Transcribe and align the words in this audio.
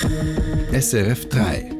SRF 0.00 1.28
3. 1.28 1.70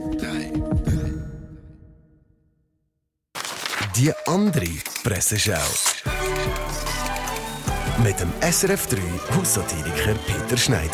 Die 3.96 4.12
andere 4.26 4.66
Presseschau. 5.02 5.54
Mit 8.04 8.20
dem 8.20 8.30
SRF 8.42 8.86
3 8.88 8.98
Haussatiriker 9.34 10.14
Peter 10.26 10.56
Schneider. 10.58 10.90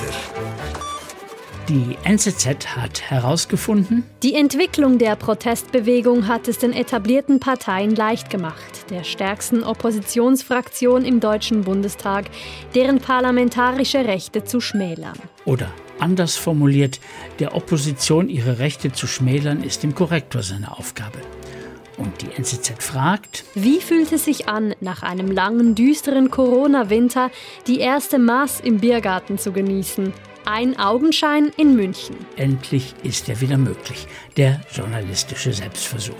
Die 1.68 1.98
NZZ 2.04 2.76
hat 2.76 3.10
herausgefunden, 3.10 4.04
Die 4.22 4.34
Entwicklung 4.34 4.98
der 4.98 5.16
Protestbewegung 5.16 6.28
hat 6.28 6.46
es 6.46 6.58
den 6.58 6.72
etablierten 6.72 7.40
Parteien 7.40 7.94
leicht 7.96 8.30
gemacht, 8.30 8.90
der 8.90 9.02
stärksten 9.02 9.64
Oppositionsfraktion 9.64 11.04
im 11.04 11.18
Deutschen 11.20 11.62
Bundestag, 11.64 12.26
deren 12.74 13.00
parlamentarische 13.00 14.04
Rechte 14.04 14.44
zu 14.44 14.60
schmälern. 14.60 15.18
oder 15.44 15.70
anders 16.00 16.36
formuliert, 16.36 17.00
der 17.38 17.54
Opposition 17.54 18.28
ihre 18.28 18.58
Rechte 18.58 18.92
zu 18.92 19.06
schmälern, 19.06 19.62
ist 19.62 19.82
dem 19.82 19.94
Korrektor 19.94 20.42
seine 20.42 20.76
Aufgabe. 20.76 21.18
Und 21.96 22.22
die 22.22 22.30
NZZ 22.36 22.82
fragt, 22.82 23.44
Wie 23.54 23.80
fühlt 23.80 24.12
es 24.12 24.24
sich 24.24 24.48
an, 24.48 24.74
nach 24.80 25.02
einem 25.02 25.30
langen, 25.30 25.74
düsteren 25.74 26.30
Corona-Winter 26.30 27.30
die 27.66 27.80
erste 27.80 28.18
Maß 28.18 28.60
im 28.60 28.78
Biergarten 28.78 29.36
zu 29.38 29.52
genießen? 29.52 30.12
Ein 30.44 30.78
Augenschein 30.78 31.50
in 31.56 31.74
München. 31.74 32.16
endlich 32.36 32.94
ist 33.02 33.28
er 33.28 33.40
wieder 33.40 33.58
möglich, 33.58 34.06
der 34.36 34.60
journalistische 34.72 35.52
Selbstversuch. 35.52 36.14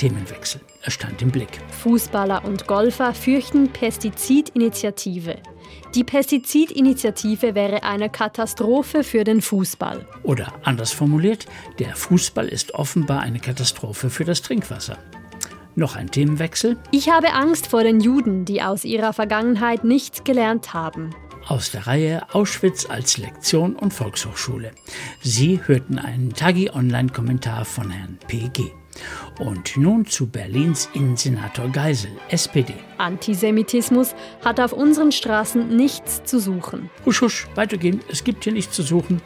Themenwechsel, 0.00 0.62
er 0.80 0.90
stand 0.90 1.20
im 1.20 1.30
Blick. 1.30 1.60
Fußballer 1.82 2.46
und 2.46 2.66
Golfer 2.66 3.12
fürchten 3.12 3.68
Pestizidinitiative. 3.68 5.36
Die 5.94 6.04
Pestizidinitiative 6.04 7.54
wäre 7.54 7.82
eine 7.82 8.08
Katastrophe 8.08 9.04
für 9.04 9.24
den 9.24 9.42
Fußball. 9.42 10.06
Oder 10.22 10.54
anders 10.62 10.92
formuliert, 10.92 11.44
der 11.78 11.94
Fußball 11.94 12.48
ist 12.48 12.72
offenbar 12.72 13.20
eine 13.20 13.40
Katastrophe 13.40 14.08
für 14.08 14.24
das 14.24 14.40
Trinkwasser. 14.40 14.96
Noch 15.74 15.96
ein 15.96 16.10
Themenwechsel. 16.10 16.78
Ich 16.92 17.10
habe 17.10 17.34
Angst 17.34 17.66
vor 17.66 17.82
den 17.82 18.00
Juden, 18.00 18.46
die 18.46 18.62
aus 18.62 18.86
ihrer 18.86 19.12
Vergangenheit 19.12 19.84
nichts 19.84 20.24
gelernt 20.24 20.72
haben. 20.72 21.14
Aus 21.46 21.72
der 21.72 21.86
Reihe 21.86 22.22
Auschwitz 22.32 22.88
als 22.88 23.18
Lektion 23.18 23.76
und 23.76 23.92
Volkshochschule. 23.92 24.70
Sie 25.20 25.60
hörten 25.62 25.98
einen 25.98 26.32
Tagi-Online-Kommentar 26.32 27.66
von 27.66 27.90
Herrn 27.90 28.18
PG. 28.28 28.79
Und 29.38 29.76
nun 29.76 30.06
zu 30.06 30.26
Berlins 30.26 30.88
Innensenator 30.92 31.68
Geisel, 31.68 32.10
SPD. 32.28 32.74
Antisemitismus 32.98 34.14
hat 34.44 34.60
auf 34.60 34.72
unseren 34.72 35.12
Straßen 35.12 35.74
nichts 35.76 36.22
zu 36.24 36.38
suchen. 36.38 36.90
Husch, 37.06 37.22
husch, 37.22 37.46
weitergehen, 37.54 38.00
es 38.10 38.24
gibt 38.24 38.44
hier 38.44 38.52
nichts 38.52 38.74
zu 38.74 38.82
suchen. 38.82 39.22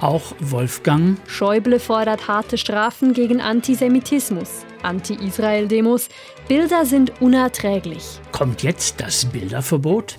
Auch 0.00 0.34
Wolfgang, 0.40 1.16
Schäuble 1.28 1.78
fordert 1.78 2.26
harte 2.26 2.58
Strafen 2.58 3.12
gegen 3.12 3.40
Antisemitismus. 3.40 4.64
Anti-Israel-Demos. 4.82 6.08
Bilder 6.48 6.84
sind 6.84 7.20
unerträglich. 7.20 8.20
kommt 8.32 8.62
jetzt 8.64 9.00
das 9.00 9.24
Bilderverbot? 9.24 10.18